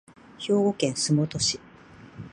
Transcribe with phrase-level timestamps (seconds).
[0.39, 1.59] 兵庫県洲本市